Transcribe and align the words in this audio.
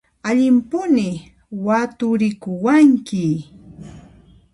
Allimpuni 0.29 1.09
waturikuwanki! 1.65 3.25